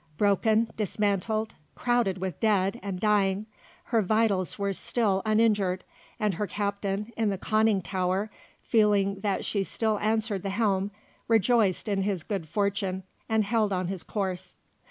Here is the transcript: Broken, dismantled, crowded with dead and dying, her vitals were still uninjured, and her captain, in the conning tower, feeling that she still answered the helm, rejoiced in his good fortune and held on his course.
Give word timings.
Broken, 0.17 0.71
dismantled, 0.75 1.53
crowded 1.75 2.17
with 2.17 2.39
dead 2.39 2.79
and 2.81 2.99
dying, 2.99 3.45
her 3.83 4.01
vitals 4.01 4.57
were 4.57 4.73
still 4.73 5.21
uninjured, 5.27 5.83
and 6.19 6.33
her 6.33 6.47
captain, 6.47 7.13
in 7.15 7.29
the 7.29 7.37
conning 7.37 7.83
tower, 7.83 8.31
feeling 8.63 9.19
that 9.19 9.45
she 9.45 9.63
still 9.63 9.99
answered 9.99 10.41
the 10.41 10.49
helm, 10.49 10.89
rejoiced 11.27 11.87
in 11.87 12.01
his 12.01 12.23
good 12.23 12.47
fortune 12.47 13.03
and 13.29 13.43
held 13.43 13.71
on 13.71 13.89
his 13.89 14.01
course. 14.01 14.57